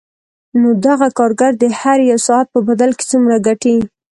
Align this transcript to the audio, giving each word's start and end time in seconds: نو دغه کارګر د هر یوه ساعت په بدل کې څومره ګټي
نو 0.61 0.69
دغه 0.85 1.07
کارګر 1.17 1.51
د 1.57 1.63
هر 1.79 1.97
یوه 2.09 2.23
ساعت 2.27 2.47
په 2.53 2.59
بدل 2.67 2.91
کې 2.97 3.05
څومره 3.11 3.35
ګټي 3.47 3.75